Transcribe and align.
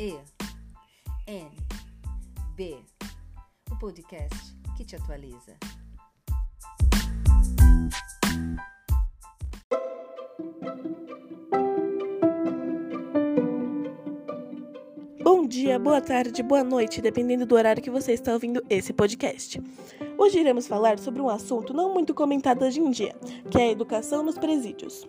E 0.00 0.16
N 1.26 1.50
B, 2.54 2.78
o 3.68 3.76
podcast 3.80 4.56
que 4.76 4.84
te 4.84 4.94
atualiza. 4.94 5.56
Bom 15.20 15.48
dia, 15.48 15.80
boa 15.80 16.00
tarde, 16.00 16.44
boa 16.44 16.62
noite, 16.62 17.00
dependendo 17.00 17.44
do 17.44 17.56
horário 17.56 17.82
que 17.82 17.90
você 17.90 18.12
está 18.12 18.32
ouvindo 18.32 18.64
esse 18.70 18.92
podcast. 18.92 19.60
Hoje 20.16 20.38
iremos 20.38 20.68
falar 20.68 21.00
sobre 21.00 21.20
um 21.20 21.28
assunto 21.28 21.74
não 21.74 21.92
muito 21.92 22.14
comentado 22.14 22.64
hoje 22.64 22.78
em 22.78 22.92
dia, 22.92 23.16
que 23.50 23.58
é 23.58 23.64
a 23.64 23.72
educação 23.72 24.22
nos 24.22 24.38
presídios. 24.38 25.08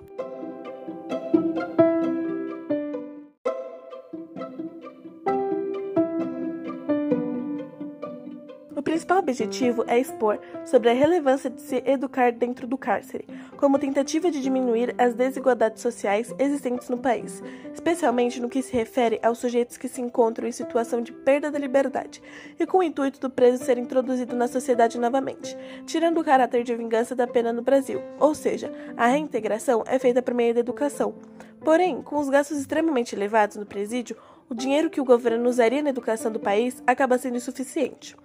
Principal 9.09 9.17
objetivo 9.17 9.83
é 9.87 9.97
expor 9.97 10.39
sobre 10.63 10.89
a 10.89 10.93
relevância 10.93 11.49
de 11.49 11.59
se 11.61 11.81
educar 11.83 12.31
dentro 12.31 12.67
do 12.67 12.77
cárcere, 12.77 13.25
como 13.57 13.79
tentativa 13.79 14.29
de 14.29 14.39
diminuir 14.39 14.93
as 14.99 15.15
desigualdades 15.15 15.81
sociais 15.81 16.33
existentes 16.37 16.89
no 16.89 16.97
país, 16.97 17.41
especialmente 17.73 18.39
no 18.39 18.47
que 18.47 18.61
se 18.61 18.71
refere 18.71 19.19
aos 19.23 19.39
sujeitos 19.39 19.77
que 19.77 19.87
se 19.87 19.99
encontram 19.99 20.47
em 20.47 20.51
situação 20.51 21.01
de 21.01 21.11
perda 21.11 21.49
da 21.49 21.57
liberdade, 21.57 22.21
e 22.59 22.67
com 22.67 22.77
o 22.77 22.83
intuito 22.83 23.19
do 23.19 23.31
preso 23.31 23.63
ser 23.63 23.79
introduzido 23.79 24.35
na 24.35 24.47
sociedade 24.47 24.99
novamente, 24.99 25.57
tirando 25.87 26.19
o 26.19 26.23
caráter 26.23 26.63
de 26.63 26.75
vingança 26.75 27.15
da 27.15 27.25
pena 27.25 27.51
no 27.51 27.63
Brasil, 27.63 28.01
ou 28.19 28.35
seja, 28.35 28.71
a 28.95 29.07
reintegração 29.07 29.83
é 29.87 29.97
feita 29.97 30.21
por 30.21 30.35
meio 30.35 30.53
da 30.53 30.59
educação. 30.59 31.15
Porém, 31.61 32.01
com 32.03 32.17
os 32.17 32.29
gastos 32.29 32.59
extremamente 32.59 33.15
elevados 33.15 33.57
no 33.57 33.65
presídio, 33.65 34.15
o 34.47 34.53
dinheiro 34.53 34.89
que 34.89 35.01
o 35.01 35.05
governo 35.05 35.49
usaria 35.49 35.81
na 35.81 35.89
educação 35.89 36.31
do 36.31 36.39
país 36.39 36.81
acaba 36.85 37.17
sendo 37.17 37.37
insuficiente. 37.37 38.15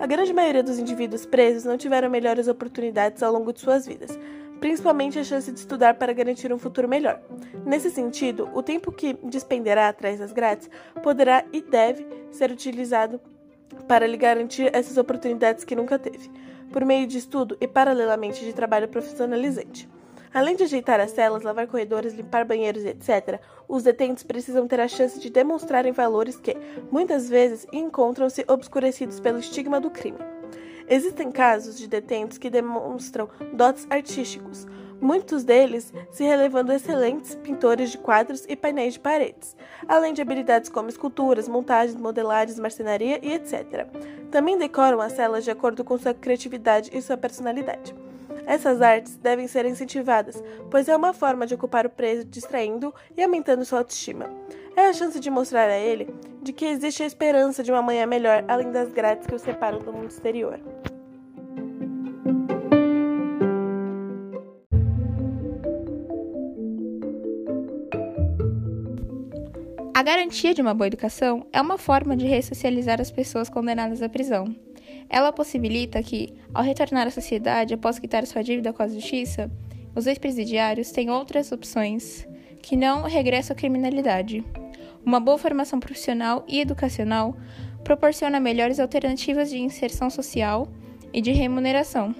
A 0.00 0.06
grande 0.06 0.32
maioria 0.32 0.62
dos 0.62 0.78
indivíduos 0.78 1.24
presos 1.24 1.64
não 1.64 1.78
tiveram 1.78 2.10
melhores 2.10 2.48
oportunidades 2.48 3.22
ao 3.22 3.32
longo 3.32 3.52
de 3.52 3.60
suas 3.60 3.86
vidas, 3.86 4.18
principalmente 4.58 5.18
a 5.18 5.24
chance 5.24 5.50
de 5.50 5.58
estudar 5.58 5.94
para 5.94 6.12
garantir 6.12 6.52
um 6.52 6.58
futuro 6.58 6.88
melhor. 6.88 7.20
Nesse 7.64 7.90
sentido, 7.90 8.48
o 8.52 8.62
tempo 8.62 8.90
que 8.90 9.14
despenderá 9.24 9.88
atrás 9.88 10.18
das 10.18 10.32
grades 10.32 10.68
poderá 11.02 11.44
e 11.52 11.60
deve 11.60 12.06
ser 12.30 12.50
utilizado 12.50 13.20
para 13.86 14.06
lhe 14.06 14.16
garantir 14.16 14.70
essas 14.74 14.96
oportunidades 14.96 15.64
que 15.64 15.76
nunca 15.76 15.98
teve, 15.98 16.30
por 16.72 16.84
meio 16.84 17.06
de 17.06 17.18
estudo 17.18 17.56
e 17.60 17.68
paralelamente 17.68 18.44
de 18.44 18.52
trabalho 18.52 18.88
profissionalizante. 18.88 19.88
Além 20.34 20.56
de 20.56 20.64
ajeitar 20.64 20.98
as 20.98 21.10
celas, 21.10 21.42
lavar 21.42 21.66
corredores, 21.66 22.14
limpar 22.14 22.44
banheiros, 22.44 22.84
etc., 22.84 23.40
os 23.68 23.82
detentos 23.82 24.22
precisam 24.22 24.66
ter 24.66 24.80
a 24.80 24.88
chance 24.88 25.20
de 25.20 25.28
demonstrarem 25.28 25.92
valores 25.92 26.40
que, 26.40 26.56
muitas 26.90 27.28
vezes, 27.28 27.66
encontram-se 27.72 28.44
obscurecidos 28.48 29.20
pelo 29.20 29.38
estigma 29.38 29.78
do 29.78 29.90
crime. 29.90 30.18
Existem 30.88 31.30
casos 31.30 31.78
de 31.78 31.86
detentos 31.86 32.38
que 32.38 32.50
demonstram 32.50 33.28
dotes 33.52 33.86
artísticos, 33.88 34.66
muitos 35.00 35.44
deles 35.44 35.92
se 36.10 36.24
relevando 36.24 36.72
excelentes 36.72 37.34
pintores 37.34 37.90
de 37.90 37.98
quadros 37.98 38.44
e 38.48 38.56
painéis 38.56 38.94
de 38.94 39.00
paredes, 39.00 39.56
além 39.86 40.14
de 40.14 40.22
habilidades 40.22 40.70
como 40.70 40.88
esculturas, 40.88 41.48
montagens, 41.48 41.96
modelagens, 41.96 42.58
marcenaria 42.58 43.18
e 43.22 43.32
etc. 43.32 43.86
Também 44.30 44.56
decoram 44.56 45.00
as 45.00 45.12
celas 45.12 45.44
de 45.44 45.50
acordo 45.50 45.84
com 45.84 45.98
sua 45.98 46.14
criatividade 46.14 46.90
e 46.92 47.02
sua 47.02 47.16
personalidade. 47.16 47.94
Essas 48.46 48.82
artes 48.82 49.16
devem 49.16 49.46
ser 49.46 49.64
incentivadas, 49.64 50.42
pois 50.70 50.88
é 50.88 50.96
uma 50.96 51.12
forma 51.12 51.46
de 51.46 51.54
ocupar 51.54 51.86
o 51.86 51.90
preso 51.90 52.24
distraindo 52.24 52.94
e 53.16 53.22
aumentando 53.22 53.64
sua 53.64 53.78
autoestima. 53.78 54.30
É 54.76 54.88
a 54.88 54.92
chance 54.92 55.20
de 55.20 55.30
mostrar 55.30 55.68
a 55.68 55.78
ele 55.78 56.12
de 56.42 56.52
que 56.52 56.64
existe 56.64 57.02
a 57.02 57.06
esperança 57.06 57.62
de 57.62 57.70
uma 57.70 57.82
manhã 57.82 58.06
melhor 58.06 58.44
além 58.48 58.70
das 58.72 58.90
grades 58.90 59.26
que 59.26 59.34
o 59.34 59.38
separam 59.38 59.78
do 59.78 59.92
mundo 59.92 60.08
exterior. 60.08 60.58
A 69.94 70.02
garantia 70.02 70.52
de 70.52 70.60
uma 70.60 70.74
boa 70.74 70.88
educação 70.88 71.46
é 71.52 71.60
uma 71.60 71.78
forma 71.78 72.16
de 72.16 72.26
ressocializar 72.26 73.00
as 73.00 73.10
pessoas 73.10 73.48
condenadas 73.48 74.02
à 74.02 74.08
prisão. 74.08 74.52
Ela 75.08 75.32
possibilita 75.32 76.02
que, 76.02 76.34
ao 76.54 76.62
retornar 76.62 77.06
à 77.06 77.10
sociedade 77.10 77.74
após 77.74 77.98
quitar 77.98 78.26
sua 78.26 78.42
dívida 78.42 78.72
com 78.72 78.82
a 78.82 78.88
justiça, 78.88 79.50
os 79.94 80.06
ex-presidiários 80.06 80.90
tenham 80.90 81.14
outras 81.14 81.52
opções 81.52 82.26
que 82.62 82.76
não 82.76 83.02
regressam 83.02 83.54
à 83.54 83.58
criminalidade. 83.58 84.44
Uma 85.04 85.20
boa 85.20 85.36
formação 85.36 85.80
profissional 85.80 86.44
e 86.48 86.60
educacional 86.60 87.36
proporciona 87.82 88.38
melhores 88.38 88.78
alternativas 88.78 89.50
de 89.50 89.58
inserção 89.58 90.08
social 90.08 90.68
e 91.12 91.20
de 91.20 91.32
remuneração. 91.32 92.14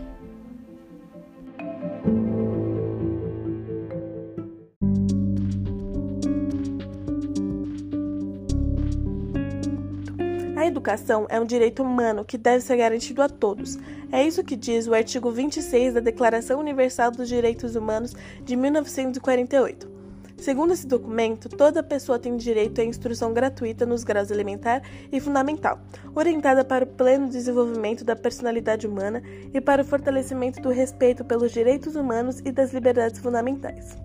Educação 10.73 11.27
é 11.29 11.39
um 11.39 11.45
direito 11.45 11.83
humano 11.83 12.25
que 12.25 12.37
deve 12.37 12.65
ser 12.65 12.77
garantido 12.77 13.23
a 13.23 13.29
todos. 13.29 13.79
É 14.11 14.27
isso 14.27 14.43
que 14.43 14.57
diz 14.57 14.89
o 14.89 14.95
artigo 14.95 15.31
26 15.31 15.95
da 15.95 16.01
Declaração 16.01 16.59
Universal 16.59 17.13
dos 17.13 17.29
Direitos 17.29 17.77
Humanos 17.77 18.15
de 18.43 18.57
1948. 18.57 19.93
Segundo 20.39 20.73
esse 20.73 20.87
documento, 20.87 21.49
toda 21.49 21.85
pessoa 21.85 22.19
tem 22.19 22.37
direito 22.37 22.81
à 22.81 22.85
instrução 22.85 23.33
gratuita 23.33 23.87
nos 23.87 24.03
graus 24.03 24.31
elementar 24.31 24.83
e 25.13 25.21
fundamental, 25.21 25.79
orientada 26.17 26.65
para 26.65 26.85
o 26.85 26.89
pleno 26.89 27.29
desenvolvimento 27.29 28.05
da 28.05 28.17
personalidade 28.17 28.85
humana 28.85 29.23
e 29.55 29.61
para 29.61 29.83
o 29.83 29.85
fortalecimento 29.85 30.61
do 30.61 30.71
respeito 30.71 31.25
pelos 31.25 31.53
direitos 31.53 31.95
humanos 31.95 32.41
e 32.45 32.51
das 32.51 32.73
liberdades 32.73 33.21
fundamentais. 33.21 33.97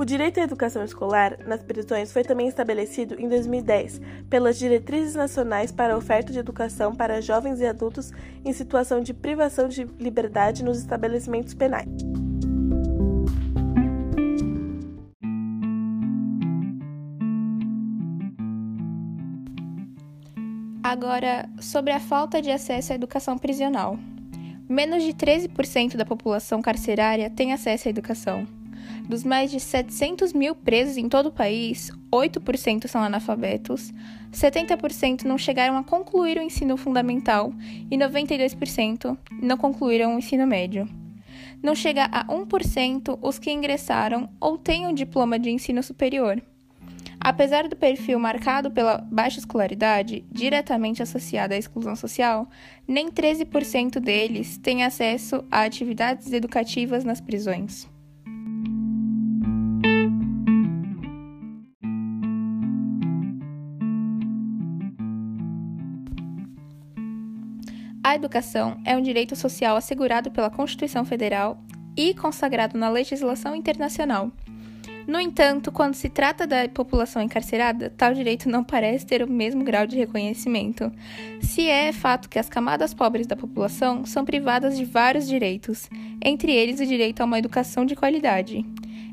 O 0.00 0.04
direito 0.06 0.40
à 0.40 0.44
educação 0.44 0.82
escolar 0.82 1.36
nas 1.46 1.62
prisões 1.62 2.10
foi 2.10 2.24
também 2.24 2.48
estabelecido 2.48 3.20
em 3.20 3.28
2010 3.28 4.00
pelas 4.30 4.58
Diretrizes 4.58 5.14
Nacionais 5.14 5.70
para 5.70 5.92
a 5.92 5.96
Oferta 5.98 6.32
de 6.32 6.38
Educação 6.38 6.96
para 6.96 7.20
Jovens 7.20 7.60
e 7.60 7.66
Adultos 7.66 8.10
em 8.42 8.50
Situação 8.50 9.02
de 9.02 9.12
Privação 9.12 9.68
de 9.68 9.84
Liberdade 9.98 10.64
nos 10.64 10.78
Estabelecimentos 10.78 11.52
Penais. 11.52 11.84
Agora, 20.82 21.46
sobre 21.60 21.92
a 21.92 22.00
falta 22.00 22.40
de 22.40 22.50
acesso 22.50 22.94
à 22.94 22.94
educação 22.94 23.36
prisional. 23.36 23.98
Menos 24.66 25.02
de 25.02 25.12
13% 25.12 25.96
da 25.96 26.06
população 26.06 26.62
carcerária 26.62 27.28
tem 27.28 27.52
acesso 27.52 27.86
à 27.86 27.90
educação. 27.90 28.59
Dos 29.08 29.24
mais 29.24 29.50
de 29.50 29.58
700 29.58 30.32
mil 30.32 30.54
presos 30.54 30.96
em 30.96 31.08
todo 31.08 31.26
o 31.26 31.32
país, 31.32 31.90
8% 32.12 32.86
são 32.86 33.02
analfabetos, 33.02 33.92
70% 34.32 35.24
não 35.24 35.36
chegaram 35.36 35.76
a 35.76 35.82
concluir 35.82 36.38
o 36.38 36.42
ensino 36.42 36.76
fundamental 36.76 37.52
e 37.90 37.96
92% 37.96 39.16
não 39.42 39.56
concluíram 39.56 40.14
o 40.14 40.18
ensino 40.18 40.46
médio. 40.46 40.88
Não 41.62 41.74
chega 41.74 42.04
a 42.04 42.24
1% 42.24 43.18
os 43.20 43.38
que 43.38 43.50
ingressaram 43.50 44.28
ou 44.40 44.56
têm 44.56 44.86
o 44.86 44.90
um 44.90 44.94
diploma 44.94 45.38
de 45.38 45.50
ensino 45.50 45.82
superior. 45.82 46.40
Apesar 47.22 47.68
do 47.68 47.76
perfil 47.76 48.18
marcado 48.18 48.70
pela 48.70 48.96
baixa 48.96 49.40
escolaridade, 49.40 50.24
diretamente 50.32 51.02
associada 51.02 51.54
à 51.54 51.58
exclusão 51.58 51.94
social, 51.94 52.48
nem 52.88 53.10
13% 53.10 54.00
deles 54.00 54.56
têm 54.56 54.84
acesso 54.84 55.44
a 55.50 55.64
atividades 55.64 56.32
educativas 56.32 57.04
nas 57.04 57.20
prisões. 57.20 57.86
A 68.02 68.14
educação 68.14 68.80
é 68.84 68.96
um 68.96 69.02
direito 69.02 69.36
social 69.36 69.76
assegurado 69.76 70.30
pela 70.30 70.48
Constituição 70.48 71.04
Federal 71.04 71.62
e 71.94 72.14
consagrado 72.14 72.78
na 72.78 72.88
legislação 72.88 73.54
internacional. 73.54 74.32
No 75.06 75.20
entanto, 75.20 75.70
quando 75.70 75.94
se 75.94 76.08
trata 76.08 76.46
da 76.46 76.66
população 76.68 77.20
encarcerada, 77.20 77.90
tal 77.90 78.14
direito 78.14 78.48
não 78.48 78.64
parece 78.64 79.04
ter 79.04 79.22
o 79.22 79.30
mesmo 79.30 79.62
grau 79.64 79.86
de 79.86 79.96
reconhecimento. 79.96 80.90
Se 81.42 81.68
é 81.68 81.92
fato 81.92 82.28
que 82.28 82.38
as 82.38 82.48
camadas 82.48 82.94
pobres 82.94 83.26
da 83.26 83.36
população 83.36 84.06
são 84.06 84.24
privadas 84.24 84.78
de 84.78 84.84
vários 84.84 85.28
direitos, 85.28 85.90
entre 86.24 86.52
eles 86.52 86.80
o 86.80 86.86
direito 86.86 87.20
a 87.20 87.24
uma 87.24 87.38
educação 87.38 87.84
de 87.84 87.96
qualidade. 87.96 88.64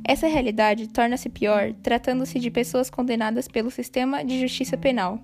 Essa 0.03 0.27
realidade 0.27 0.87
torna-se 0.87 1.27
pior 1.27 1.73
tratando-se 1.83 2.39
de 2.39 2.49
pessoas 2.49 2.89
condenadas 2.89 3.49
pelo 3.49 3.69
sistema 3.69 4.23
de 4.23 4.39
justiça 4.39 4.77
penal. 4.77 5.21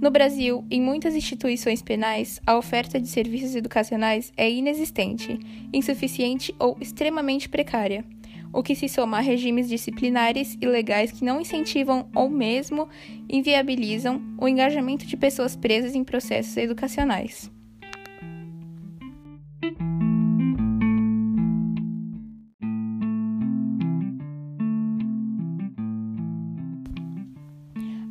No 0.00 0.10
Brasil, 0.10 0.62
em 0.70 0.80
muitas 0.80 1.14
instituições 1.14 1.80
penais, 1.80 2.38
a 2.46 2.56
oferta 2.56 3.00
de 3.00 3.08
serviços 3.08 3.56
educacionais 3.56 4.30
é 4.36 4.50
inexistente, 4.50 5.38
insuficiente 5.72 6.54
ou 6.58 6.76
extremamente 6.80 7.48
precária. 7.48 8.04
o 8.52 8.62
que 8.62 8.74
se 8.74 8.88
soma 8.88 9.18
a 9.18 9.20
regimes 9.20 9.68
disciplinares 9.68 10.56
e 10.60 10.66
legais 10.66 11.12
que 11.12 11.24
não 11.24 11.40
incentivam 11.40 12.08
ou 12.14 12.30
mesmo 12.30 12.88
inviabilizam 13.28 14.22
o 14.38 14.48
engajamento 14.48 15.06
de 15.06 15.16
pessoas 15.16 15.54
presas 15.54 15.94
em 15.94 16.02
processos 16.02 16.56
educacionais. 16.56 17.50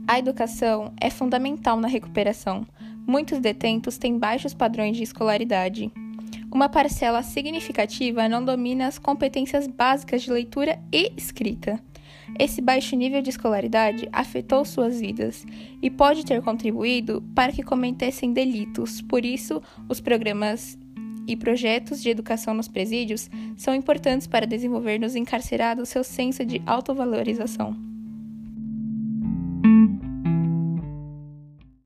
A 0.08 0.20
educação 0.20 0.94
é 1.02 1.10
fundamental 1.10 1.80
na 1.80 1.88
recuperação. 1.88 2.66
Muitos 3.08 3.40
detentos 3.40 3.98
têm 3.98 4.20
baixos 4.20 4.54
padrões 4.54 4.96
de 4.96 5.04
escolaridade. 5.04 5.92
Uma 6.52 6.70
parcela 6.70 7.24
significativa 7.24 8.30
não 8.30 8.46
domina 8.46 8.86
as 8.86 9.00
competências 9.00 9.66
básicas 9.66 10.22
de 10.22 10.32
leitura 10.32 10.80
e 10.94 11.12
escrita. 11.18 11.80
Esse 12.38 12.62
baixo 12.62 12.96
nível 12.96 13.22
de 13.22 13.32
escolaridade 13.32 14.08
afetou 14.12 14.64
suas 14.64 15.00
vidas 15.00 15.44
e 15.82 15.90
pode 15.90 16.24
ter 16.24 16.42
contribuído 16.42 17.24
para 17.34 17.52
que 17.52 17.64
cometessem 17.64 18.32
delitos. 18.32 19.02
Por 19.02 19.26
isso, 19.26 19.62
os 19.90 20.00
programas 20.00 20.78
e 21.28 21.36
projetos 21.36 22.02
de 22.02 22.10
educação 22.10 22.54
nos 22.54 22.68
presídios 22.68 23.28
são 23.58 23.74
importantes 23.74 24.28
para 24.28 24.46
desenvolver 24.46 25.00
nos 25.00 25.16
encarcerados 25.16 25.90
seu 25.90 26.04
senso 26.04 26.46
de 26.46 26.62
autovalorização. 26.68 27.85